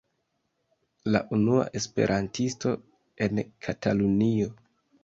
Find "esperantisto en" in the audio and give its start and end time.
1.81-3.47